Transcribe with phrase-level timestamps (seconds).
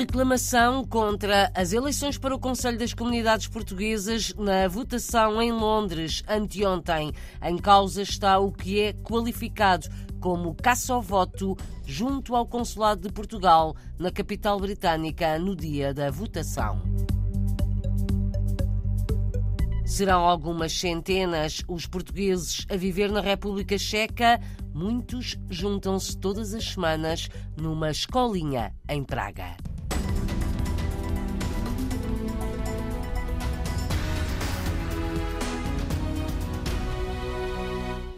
[0.00, 7.12] Reclamação contra as eleições para o Conselho das Comunidades Portuguesas na votação em Londres anteontem.
[7.42, 9.86] Em causa está o que é qualificado
[10.18, 16.10] como caça ao voto junto ao Consulado de Portugal na capital britânica no dia da
[16.10, 16.80] votação.
[19.84, 24.40] Serão algumas centenas os portugueses a viver na República Checa.
[24.72, 29.56] Muitos juntam-se todas as semanas numa escolinha em Praga.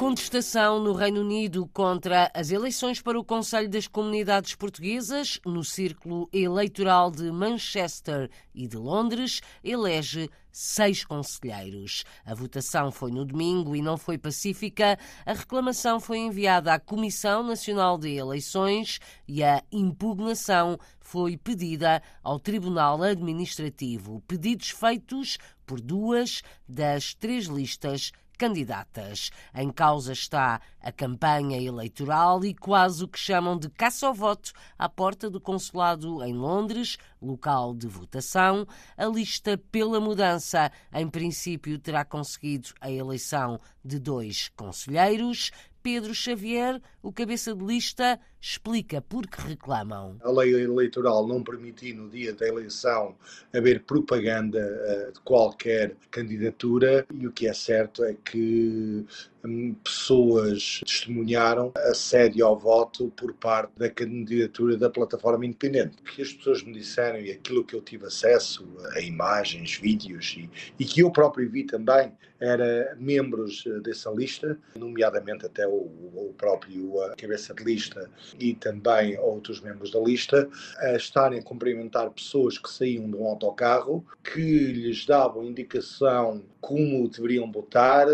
[0.02, 6.28] Contestação no Reino Unido contra as eleições para o Conselho das Comunidades Portuguesas, no círculo
[6.33, 12.02] eleitoral de Manchester e de Londres, elege seis conselheiros.
[12.27, 14.98] A votação foi no domingo e não foi pacífica.
[15.25, 22.41] A reclamação foi enviada à Comissão Nacional de Eleições e a impugnação foi pedida ao
[22.41, 24.20] Tribunal Administrativo.
[24.27, 29.30] Pedidos feitos por duas das três listas candidatas.
[29.55, 34.52] Em causa está a campanha eleitoral e quase o que chamam de caça ao voto
[34.78, 38.66] à porta do consulado em Londres, local de votação.
[38.97, 45.50] A lista pela mudança, em princípio, terá conseguido a eleição de dois conselheiros.
[45.83, 50.17] Pedro Xavier, o cabeça de lista, explica por que reclamam.
[50.21, 53.15] A lei eleitoral não permitia no dia da eleição
[53.55, 59.07] haver propaganda eh, de qualquer candidatura e o que é certo é que
[59.45, 65.98] hum, pessoas testemunharam assédio ao voto por parte da candidatura da plataforma independente.
[66.01, 70.35] O que as pessoas me disseram e aquilo que eu tive acesso a imagens, vídeos
[70.37, 75.70] e, e que eu próprio vi também era membros eh, dessa lista, nomeadamente até o,
[75.70, 80.48] o próprio cabeça de lista e também outros membros da lista,
[80.79, 87.09] a estarem a cumprimentar pessoas que saíam de um autocarro, que lhes davam indicação como
[87.09, 88.07] deveriam votar,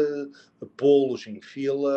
[0.67, 1.97] pô-los em fila,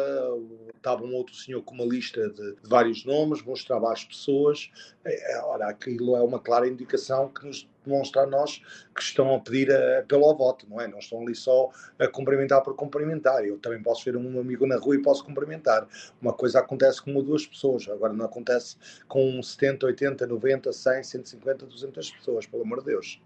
[0.75, 4.69] estava um outro senhor com uma lista de, de vários nomes, mostrava às pessoas.
[5.03, 8.61] É, é, ora, aquilo é uma clara indicação que nos demonstra a nós
[8.95, 10.87] que estão a pedir a, pelo voto, não é?
[10.87, 13.43] Não estão ali só a cumprimentar por cumprimentar.
[13.45, 15.87] Eu também posso ver um amigo na rua e posso cumprimentar.
[16.21, 20.71] Uma coisa acontece com uma ou duas pessoas, agora não acontece com 70, 80, 90,
[20.71, 23.21] 100, 150, 200 pessoas, pelo amor de Deus.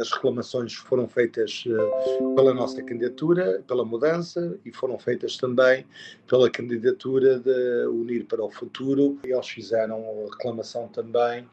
[0.00, 5.84] As reclamações foram feitas eh, pela nossa candidatura, pela mudança e foram feitas também
[6.26, 9.18] pela candidatura de Unir para o Futuro.
[9.24, 11.46] E eles fizeram reclamação também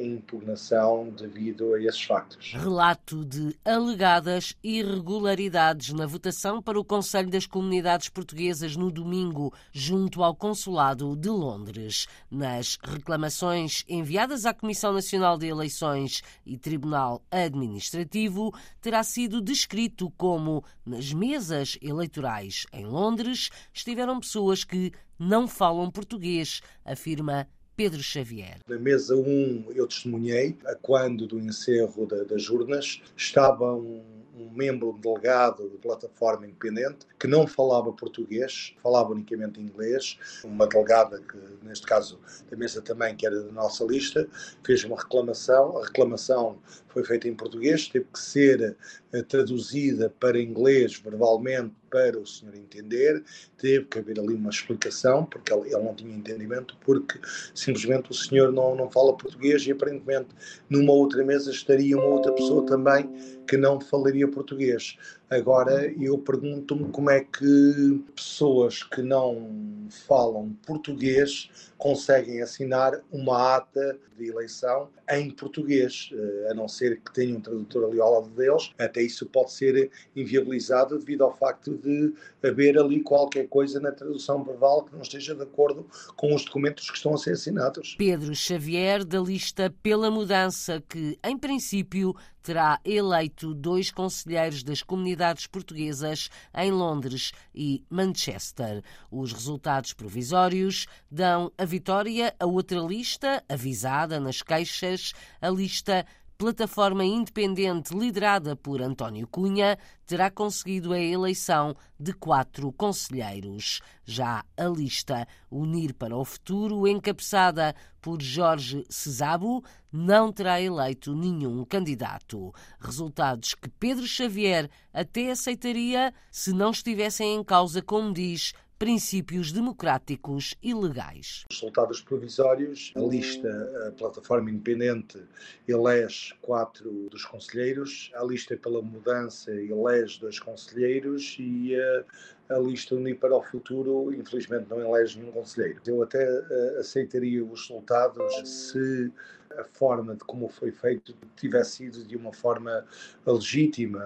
[0.00, 2.52] impugnação devido a esses factos.
[2.54, 10.22] Relato de alegadas irregularidades na votação para o Conselho das Comunidades Portuguesas no domingo, junto
[10.22, 12.06] ao Consulado de Londres.
[12.30, 20.64] Nas reclamações enviadas à Comissão Nacional de Eleições e Tribunal Administrativo, terá sido descrito como
[20.84, 27.46] nas mesas eleitorais em Londres estiveram pessoas que não falam português, afirma
[27.80, 28.58] Pedro Xavier.
[28.68, 34.02] Na mesa 1 eu testemunhei, a quando do encerro da, das urnas, estava um,
[34.36, 40.18] um membro um delegado de plataforma independente que não falava português, falava unicamente inglês.
[40.44, 42.20] Uma delegada, que neste caso
[42.50, 44.28] da mesa também, que era da nossa lista,
[44.62, 45.78] fez uma reclamação.
[45.78, 46.58] A reclamação
[46.88, 48.76] foi feita em português, teve que ser
[49.14, 53.22] eh, traduzida para inglês verbalmente para o senhor entender,
[53.58, 57.18] teve que haver ali uma explicação, porque ele, ele, não tinha entendimento, porque
[57.54, 60.28] simplesmente o senhor não, não fala português e aparentemente
[60.68, 63.10] numa outra mesa estaria uma outra pessoa também
[63.46, 64.96] que não falaria português.
[65.28, 73.98] Agora eu pergunto-me como é que pessoas que não falam português conseguem assinar uma ata
[74.16, 78.28] de eleição em português, eh, a não ser que tenham um tradutor ali ao lado
[78.30, 78.70] deles.
[78.78, 84.44] Até isso pode ser inviabilizado devido ao facto de haver ali qualquer coisa na tradução
[84.44, 85.86] verbal que não esteja de acordo
[86.16, 87.94] com os documentos que estão a ser assinados.
[87.98, 95.46] Pedro Xavier, da lista Pela Mudança, que em princípio terá eleito dois conselheiros das comunidades
[95.46, 98.82] portuguesas em Londres e Manchester.
[99.10, 106.06] Os resultados provisórios dão a vitória a outra lista, avisada nas queixas, a lista
[106.40, 113.82] plataforma independente liderada por António Cunha terá conseguido a eleição de quatro conselheiros.
[114.06, 121.62] Já a lista Unir para o Futuro, encabeçada por Jorge Cesabo, não terá eleito nenhum
[121.62, 122.54] candidato.
[122.80, 130.54] Resultados que Pedro Xavier até aceitaria se não estivessem em causa, como diz, princípios democráticos
[130.62, 131.44] e legais.
[131.50, 135.22] Os resultados provisórios, a lista, a plataforma independente,
[135.68, 142.04] elege quatro dos conselheiros, a lista pela mudança elege dois conselheiros e a,
[142.50, 145.80] a lista Unir para o Futuro, infelizmente, não elege nenhum conselheiro.
[145.86, 149.12] Eu até uh, aceitaria os resultados se
[149.58, 152.84] a forma de como foi feito tivesse sido de uma forma
[153.26, 154.02] legítima.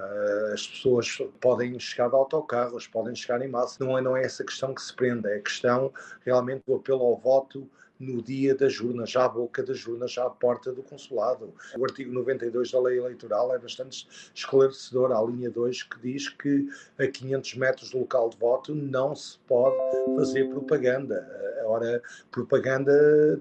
[0.53, 3.83] As pessoas podem chegar de autocarros, podem chegar em massa.
[3.85, 5.93] Não é, não é essa questão que se prende, é a questão
[6.25, 7.69] realmente do apelo ao voto
[8.05, 11.53] no dia das urnas, já à boca das urnas, já à porta do consulado.
[11.77, 16.69] O artigo 92 da lei eleitoral é bastante esclarecedor, à linha 2, que diz que
[16.99, 19.77] a 500 metros do local de voto não se pode
[20.17, 21.44] fazer propaganda.
[21.67, 22.93] Ora, propaganda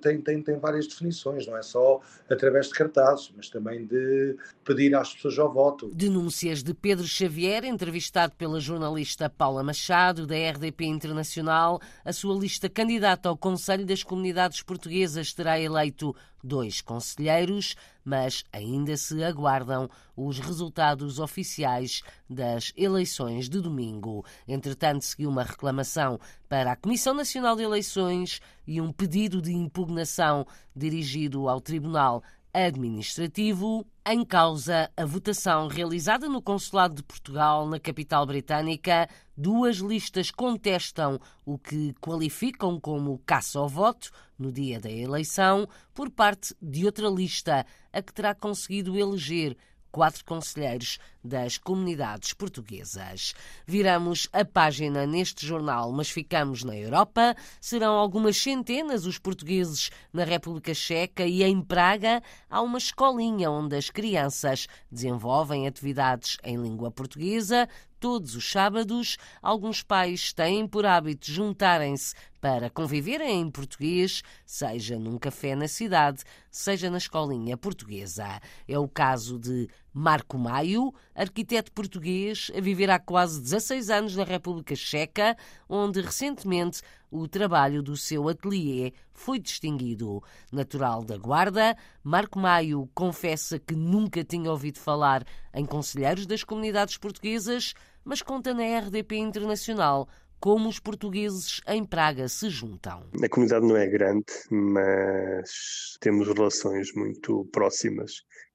[0.02, 4.96] tem, tem, tem várias definições, não é só através de cartazes, mas também de pedir
[4.96, 5.90] às pessoas ao voto.
[5.94, 12.70] Denúncias de Pedro Xavier, entrevistado pela jornalista Paula Machado, da RDP Internacional, a sua lista
[12.70, 20.40] candidata ao Conselho das Comunidades portuguesas terá eleito dois conselheiros, mas ainda se aguardam os
[20.40, 24.25] resultados oficiais das eleições de domingo.
[24.48, 26.19] Entretanto, seguiu uma reclamação
[26.50, 30.45] para a Comissão Nacional de Eleições e um pedido de impugnação
[30.75, 32.22] dirigido ao Tribunal
[32.54, 39.10] administrativo em causa a votação realizada no Consulado de Portugal, na capital britânica.
[39.35, 46.12] Duas listas contestam o que qualificam como caça ao voto no dia da eleição, por
[46.12, 49.57] parte de outra lista, a que terá conseguido eleger
[49.94, 53.35] quatro conselheiros das comunidades portuguesas.
[53.65, 57.35] Viramos a página neste jornal, mas ficamos na Europa.
[57.62, 63.77] Serão algumas centenas os portugueses na República Checa e em Praga há uma escolinha onde
[63.77, 67.69] as crianças desenvolvem atividades em língua portuguesa,
[68.04, 75.18] todos os sábados, alguns pais têm por hábito juntarem-se para conviverem em português, seja num
[75.18, 78.42] café na cidade, seja na escolinha portuguesa.
[78.68, 84.25] É o caso de Marco Maio, arquiteto português a viver há quase 16 anos na
[84.25, 85.38] República Checa,
[85.69, 90.22] onde recentemente o trabalho do seu ateliê foi distinguido.
[90.51, 95.24] Natural da Guarda, Marco Maio confessa que nunca tinha ouvido falar
[95.54, 97.74] em conselheiros das comunidades portuguesas,
[98.04, 100.10] mas conta na RDP Internacional
[100.44, 103.10] como os portugueses em Praga se juntam.
[103.24, 108.12] A comunidade não é grande, mas temos relações muito próximas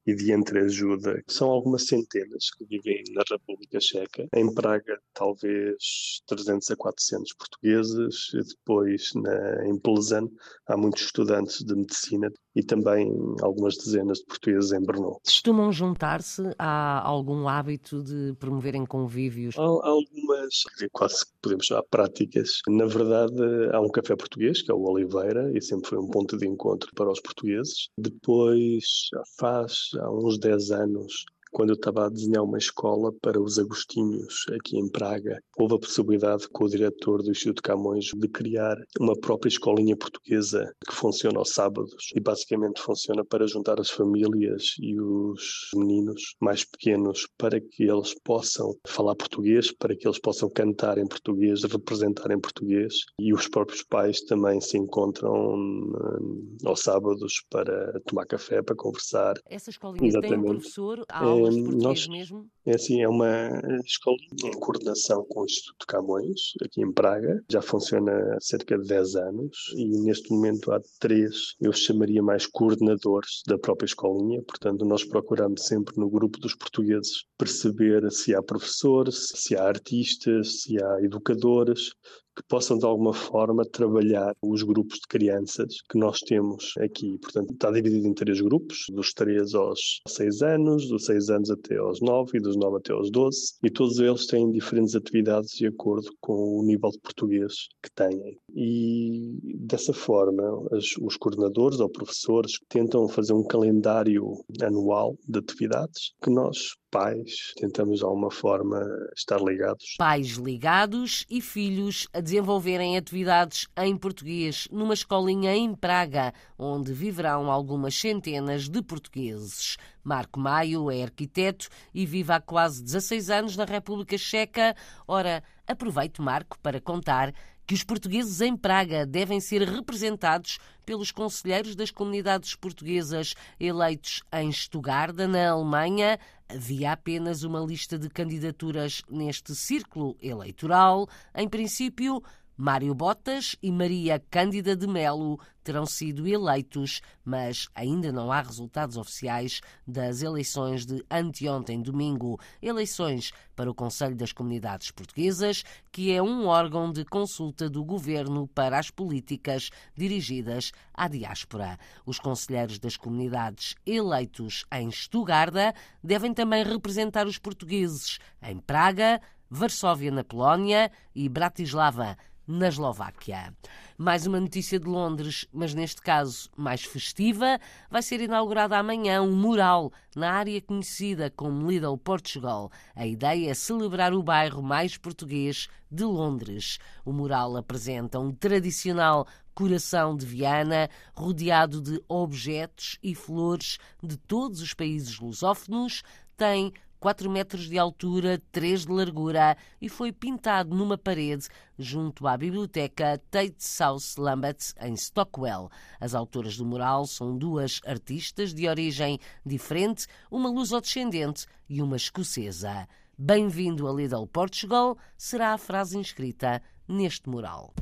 [0.07, 1.23] e de entreajuda.
[1.27, 4.27] São algumas centenas que vivem na República Checa.
[4.35, 8.35] Em Praga, talvez 300 a 400 portugueses.
[8.35, 10.29] E depois, na, em Plzeň,
[10.67, 13.09] há muitos estudantes de medicina e também
[13.41, 15.21] algumas dezenas de portugueses em Brno.
[15.25, 16.43] Costumam juntar-se?
[16.59, 19.57] Há algum hábito de promoverem convívios?
[19.57, 22.59] Há, há algumas, quase podemos chamar práticas.
[22.69, 23.41] Na verdade,
[23.73, 26.91] há um café português, que é o Oliveira, e sempre foi um ponto de encontro
[26.97, 27.91] para os portugueses.
[27.97, 29.09] Depois,
[29.39, 34.45] faz há uns 10 anos, quando eu estava a desenhar uma escola para os Agostinhos
[34.55, 39.19] aqui em Praga, houve a possibilidade com o diretor do Instituto Camões de criar uma
[39.19, 45.01] própria escolinha portuguesa que funciona aos sábados e basicamente funciona para juntar as famílias e
[45.01, 50.99] os meninos mais pequenos para que eles possam falar português, para que eles possam cantar
[50.99, 57.45] em português, representar em português e os próprios pais também se encontram uh, aos sábados
[57.51, 59.35] para tomar café, para conversar.
[59.47, 60.43] Essa escolinha Exatamente.
[60.43, 61.05] tem um professor?
[61.09, 62.47] Há aulas português nós, mesmo?
[62.67, 63.49] É assim, é uma
[63.85, 67.43] escola em coordenação com o Instituto Camões, aqui em Praga.
[67.51, 72.47] Já funciona há cerca de 10 anos e neste momento há três, eu chamaria mais
[72.47, 74.43] coordenadores da própria escolinha.
[74.43, 80.63] Portanto, nós procuramos sempre no grupo dos portugueses perceber se há professores, se há artistas,
[80.63, 81.93] se há educadores,
[82.39, 87.19] que possam de alguma forma trabalhar os grupos de crianças que nós temos aqui.
[87.19, 91.77] Portanto, está dividido em três grupos, dos 3 aos 6 anos, dos 6 anos até
[91.77, 95.67] aos 9 e dos 9 até aos 12, e todos eles têm diferentes atividades de
[95.67, 98.39] acordo com o nível de português que têm.
[98.55, 106.13] E dessa forma, os, os coordenadores ou professores tentam fazer um calendário anual de atividades
[106.23, 108.81] que nós pais, tentamos de alguma forma
[109.17, 109.97] estar ligados.
[109.99, 117.51] Pais ligados e filhos a desenvolverem atividades em português numa escolinha em Praga, onde viverão
[117.51, 119.77] algumas centenas de portugueses.
[120.03, 124.75] Marco Maio é arquiteto e vive há quase 16 anos na República Checa.
[125.07, 127.35] Ora, aproveito, Marco, para contar
[127.69, 134.51] que os portugueses em Praga devem ser representados pelos conselheiros das comunidades portuguesas eleitos em
[134.51, 136.19] Stuttgart, na Alemanha.
[136.51, 141.07] Havia apenas uma lista de candidaturas neste círculo eleitoral.
[141.35, 142.23] Em princípio,
[142.61, 148.97] Mário Botas e Maria Cândida de Melo terão sido eleitos, mas ainda não há resultados
[148.97, 152.37] oficiais das eleições de anteontem, domingo.
[152.61, 155.63] Eleições para o Conselho das Comunidades Portuguesas,
[155.93, 161.79] que é um órgão de consulta do governo para as políticas dirigidas à diáspora.
[162.05, 165.73] Os conselheiros das comunidades eleitos em Estugarda
[166.03, 173.55] devem também representar os portugueses em Praga, Varsóvia, na Polónia e Bratislava, na Eslováquia.
[173.99, 179.37] Mais uma notícia de Londres, mas neste caso mais festiva, vai ser inaugurado amanhã um
[179.37, 182.73] mural na área conhecida como Lidl Portugal.
[182.97, 186.79] A ideia é celebrar o bairro mais português de Londres.
[187.05, 194.63] O mural apresenta um tradicional coração de Viana, rodeado de objetos e flores de todos
[194.63, 196.03] os países lusófonos,
[196.37, 202.37] tem 4 metros de altura, 3 de largura e foi pintado numa parede junto à
[202.37, 205.71] biblioteca Tate South Lambeth, em Stockwell.
[206.01, 212.89] As autoras do mural são duas artistas de origem diferente, uma luso-descendente e uma escocesa.
[213.17, 217.73] Bem-vindo a Lidl Portugal será a frase inscrita neste mural.